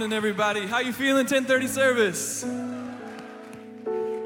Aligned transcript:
morning, 0.00 0.16
everybody. 0.16 0.66
How 0.66 0.78
you 0.78 0.94
feeling? 0.94 1.26
10:30 1.26 1.68
service. 1.68 2.42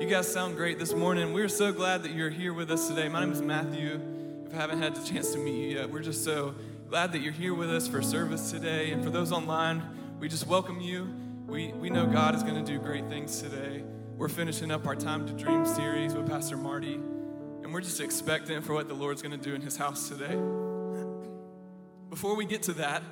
You 0.00 0.06
guys 0.08 0.32
sound 0.32 0.54
great 0.54 0.78
this 0.78 0.94
morning. 0.94 1.32
We're 1.32 1.48
so 1.48 1.72
glad 1.72 2.04
that 2.04 2.12
you're 2.12 2.30
here 2.30 2.52
with 2.52 2.70
us 2.70 2.86
today. 2.86 3.08
My 3.08 3.18
name 3.18 3.32
is 3.32 3.42
Matthew. 3.42 4.00
If 4.46 4.54
I 4.54 4.56
haven't 4.56 4.80
had 4.80 4.94
the 4.94 5.04
chance 5.04 5.32
to 5.32 5.38
meet 5.38 5.56
you 5.56 5.78
yet, 5.78 5.90
we're 5.90 5.98
just 5.98 6.22
so 6.22 6.54
glad 6.88 7.10
that 7.10 7.22
you're 7.22 7.32
here 7.32 7.54
with 7.54 7.70
us 7.70 7.88
for 7.88 8.02
service 8.02 8.52
today. 8.52 8.92
And 8.92 9.02
for 9.02 9.10
those 9.10 9.32
online, 9.32 9.82
we 10.20 10.28
just 10.28 10.46
welcome 10.46 10.80
you. 10.80 11.12
We, 11.48 11.72
we 11.72 11.90
know 11.90 12.06
God 12.06 12.36
is 12.36 12.44
going 12.44 12.64
to 12.64 12.72
do 12.72 12.78
great 12.78 13.08
things 13.08 13.42
today. 13.42 13.82
We're 14.16 14.28
finishing 14.28 14.70
up 14.70 14.86
our 14.86 14.94
Time 14.94 15.26
to 15.26 15.32
Dream 15.32 15.66
series 15.66 16.14
with 16.14 16.28
Pastor 16.28 16.56
Marty, 16.56 16.94
and 17.64 17.74
we're 17.74 17.80
just 17.80 18.00
expectant 18.00 18.64
for 18.64 18.74
what 18.74 18.86
the 18.86 18.94
Lord's 18.94 19.22
going 19.22 19.36
to 19.36 19.44
do 19.44 19.56
in 19.56 19.60
his 19.60 19.76
house 19.76 20.08
today. 20.08 20.38
Before 22.10 22.36
we 22.36 22.44
get 22.44 22.62
to 22.64 22.74
that, 22.74 23.02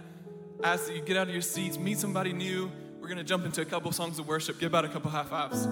ask 0.63 0.87
that 0.87 0.95
you 0.95 1.03
get 1.03 1.17
out 1.17 1.29
of 1.29 1.33
your 1.33 1.43
seats, 1.43 1.79
meet 1.79 1.99
somebody 1.99 2.33
new. 2.33 2.71
We're 3.01 3.09
going 3.09 3.19
to 3.19 3.25
jump 3.25 3.45
into 3.45 3.61
a 3.61 3.65
couple 3.65 3.91
songs 3.93 4.19
of 4.19 4.29
worship. 4.29 4.59
Give 4.59 4.75
out 4.75 4.85
a 4.85 4.89
couple 4.89 5.11
high 5.11 5.25
fives. 5.25 5.67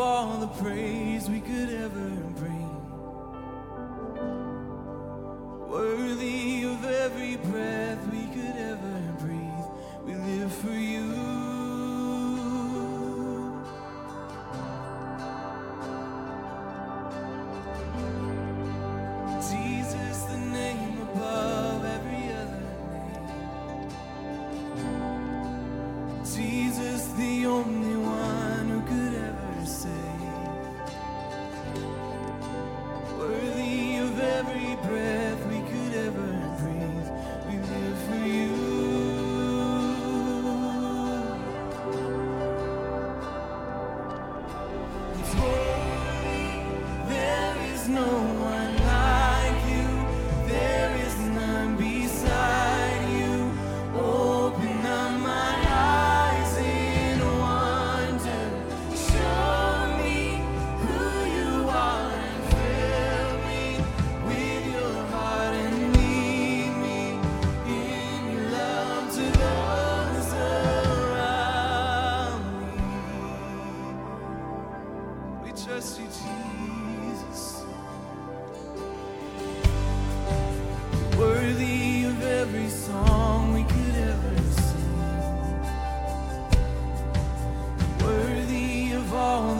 all 0.00 0.38
the 0.38 0.46
praise 0.62 1.28
we 1.28 1.40
could 1.40 1.68
ever 1.68 2.10
bring. 2.40 2.70
Worthy 5.68 6.64
of 6.64 6.84
every 6.84 7.36
breath 7.36 8.02
we 8.10 8.24
could 8.34 8.56
ever 8.56 9.00
breathe, 9.20 9.68
we 10.06 10.14
live 10.14 10.52
for 10.52 10.72
you. 10.72 11.08
Jesus, 19.50 20.16
the 20.32 20.38
name 20.38 21.00
above 21.02 21.84
every 21.84 22.24
other 22.40 22.64
name. 22.94 23.26
Jesus, 26.24 27.02
the 27.18 27.46
only 27.46 27.89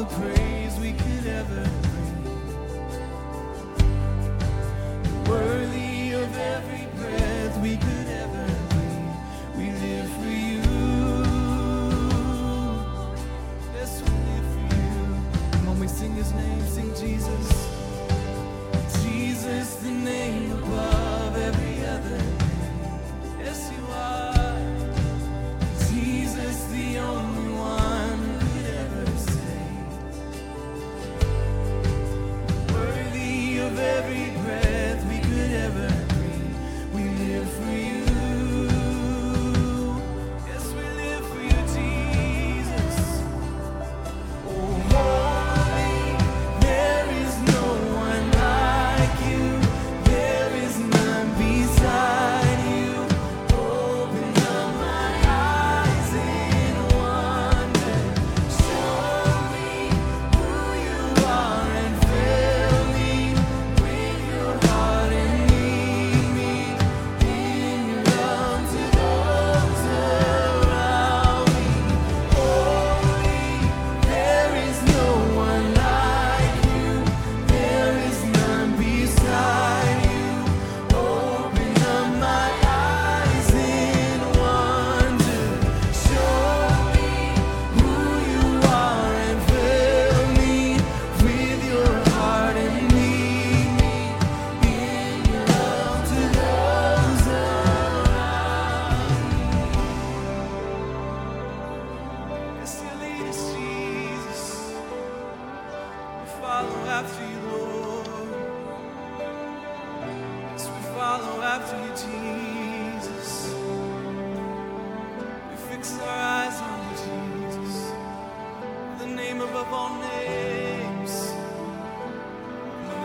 the 0.00 0.06
praise 0.06 0.78
we 0.80 0.92
could 0.92 1.26
ever 1.26 1.89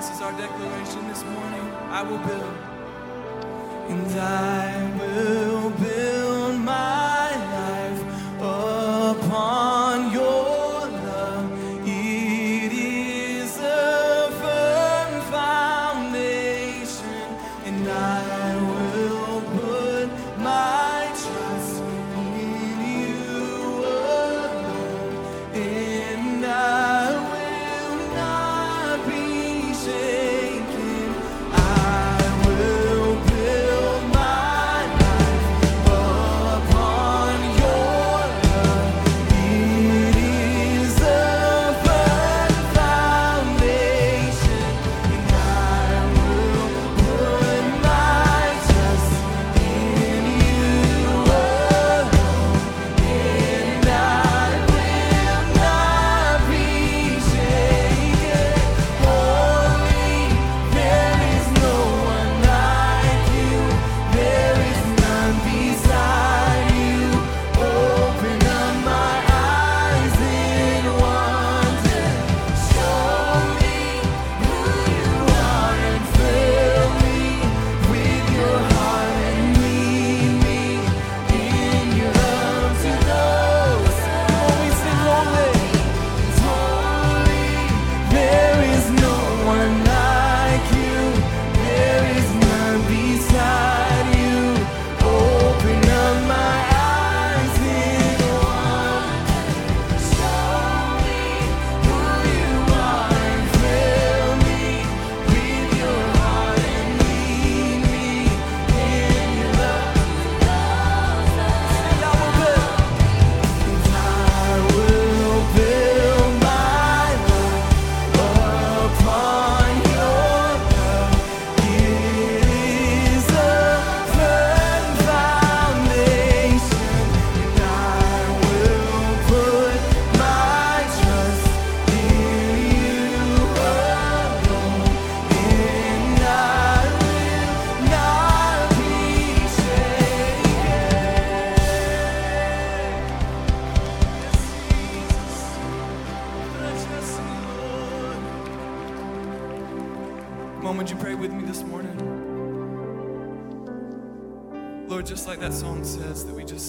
this 0.05 0.17
is 0.17 0.21
our 0.21 0.31
declaration 0.33 1.07
this 1.07 1.23
morning. 1.23 1.67
I 1.89 2.03
will 2.03 2.19
build. 2.19 2.57
And 3.89 4.19
I 4.19 4.91
will 4.99 5.69
build 5.71 6.04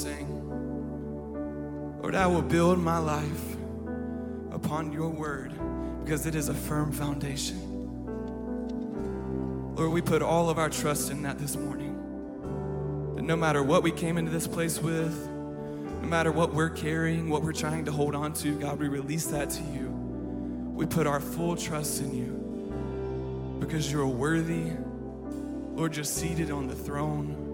sang, 0.06 1.98
Lord, 2.00 2.14
I 2.14 2.28
will 2.28 2.42
build 2.42 2.78
my 2.78 2.98
life 2.98 3.56
upon 4.52 4.92
your 4.92 5.08
word 5.08 5.52
because 6.04 6.26
it 6.26 6.36
is 6.36 6.48
a 6.48 6.54
firm 6.54 6.92
foundation. 6.92 7.60
Lord, 9.74 9.90
we 9.90 10.00
put 10.00 10.22
all 10.22 10.48
of 10.48 10.58
our 10.58 10.70
trust 10.70 11.10
in 11.10 11.22
that 11.22 11.38
this 11.38 11.56
morning. 11.56 11.94
That 13.16 13.22
no 13.22 13.34
matter 13.34 13.64
what 13.64 13.82
we 13.82 13.90
came 13.90 14.16
into 14.16 14.30
this 14.30 14.46
place 14.46 14.80
with, 14.80 15.28
no 16.02 16.08
matter 16.08 16.30
what 16.30 16.54
we're 16.54 16.70
carrying, 16.70 17.28
what 17.28 17.42
we're 17.42 17.52
trying 17.52 17.84
to 17.86 17.92
hold 17.92 18.14
on 18.14 18.32
to, 18.34 18.56
God, 18.60 18.78
we 18.78 18.86
release 18.86 19.26
that 19.26 19.50
to 19.50 19.62
you. 19.64 19.88
We 20.72 20.86
put 20.86 21.08
our 21.08 21.18
full 21.18 21.56
trust 21.56 22.00
in 22.00 22.14
you 22.14 23.58
because 23.58 23.90
you're 23.90 24.06
worthy. 24.06 24.70
Lord, 25.74 25.96
you're 25.96 26.04
seated 26.04 26.52
on 26.52 26.68
the 26.68 26.76
throne. 26.76 27.45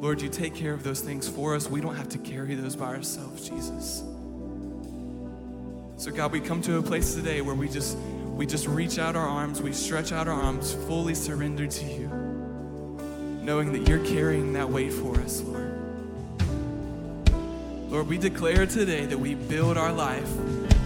Lord, 0.00 0.22
you 0.22 0.30
take 0.30 0.54
care 0.54 0.72
of 0.72 0.82
those 0.82 1.00
things 1.00 1.28
for 1.28 1.54
us. 1.54 1.68
We 1.68 1.82
don't 1.82 1.94
have 1.94 2.08
to 2.08 2.18
carry 2.18 2.54
those 2.54 2.74
by 2.74 2.86
ourselves, 2.86 3.46
Jesus. 3.46 4.02
So 5.98 6.10
God, 6.10 6.32
we 6.32 6.40
come 6.40 6.62
to 6.62 6.78
a 6.78 6.82
place 6.82 7.14
today 7.14 7.42
where 7.42 7.54
we 7.54 7.68
just 7.68 7.98
we 8.34 8.46
just 8.46 8.66
reach 8.66 8.98
out 8.98 9.14
our 9.14 9.28
arms, 9.28 9.60
we 9.60 9.74
stretch 9.74 10.12
out 10.12 10.26
our 10.26 10.40
arms, 10.40 10.72
fully 10.72 11.14
surrendered 11.14 11.70
to 11.72 11.84
you, 11.84 12.08
knowing 13.42 13.74
that 13.74 13.86
you're 13.86 14.02
carrying 14.06 14.54
that 14.54 14.70
weight 14.70 14.94
for 14.94 15.20
us, 15.20 15.42
Lord. 15.42 15.70
Lord, 17.90 18.08
we 18.08 18.16
declare 18.16 18.64
today 18.64 19.04
that 19.04 19.18
we 19.18 19.34
build 19.34 19.76
our 19.76 19.92
life 19.92 20.32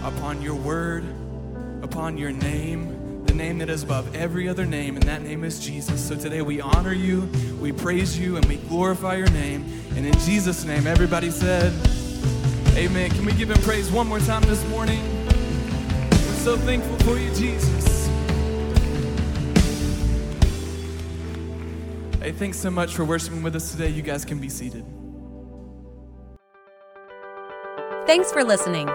upon 0.03 0.41
your 0.41 0.55
word, 0.55 1.05
upon 1.81 2.17
your 2.17 2.33
name, 2.33 2.94
name 3.35 3.59
that 3.59 3.69
is 3.69 3.83
above 3.83 4.15
every 4.15 4.47
other 4.47 4.65
name, 4.65 4.95
and 4.95 5.03
that 5.03 5.21
name 5.21 5.43
is 5.43 5.59
Jesus. 5.59 6.07
So 6.07 6.15
today 6.15 6.41
we 6.41 6.61
honor 6.61 6.93
you, 6.93 7.29
we 7.59 7.71
praise 7.71 8.17
you, 8.17 8.37
and 8.37 8.45
we 8.45 8.55
glorify 8.55 9.15
your 9.15 9.29
name. 9.29 9.65
And 9.95 10.05
in 10.05 10.13
Jesus' 10.19 10.65
name, 10.65 10.87
everybody 10.87 11.29
said, 11.29 11.73
Amen. 12.75 13.09
Can 13.11 13.25
we 13.25 13.33
give 13.33 13.49
him 13.51 13.61
praise 13.61 13.91
one 13.91 14.07
more 14.07 14.19
time 14.19 14.41
this 14.43 14.65
morning? 14.69 15.01
We're 16.11 16.43
so 16.43 16.57
thankful 16.57 16.97
for 16.99 17.17
you, 17.17 17.33
Jesus. 17.35 18.07
Hey, 22.21 22.31
thanks 22.31 22.57
so 22.57 22.71
much 22.71 22.95
for 22.95 23.05
worshiping 23.05 23.43
with 23.43 23.55
us 23.55 23.71
today. 23.71 23.89
You 23.89 24.01
guys 24.01 24.25
can 24.25 24.39
be 24.39 24.49
seated. 24.49 24.83
Thanks 28.07 28.31
for 28.31 28.43
listening. 28.43 28.89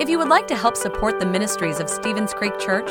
If 0.00 0.08
you 0.08 0.18
would 0.18 0.28
like 0.28 0.46
to 0.48 0.56
help 0.56 0.76
support 0.76 1.20
the 1.20 1.26
ministries 1.26 1.78
of 1.78 1.88
Stevens 1.90 2.32
Creek 2.32 2.58
Church, 2.58 2.90